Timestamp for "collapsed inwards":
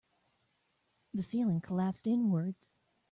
1.61-2.75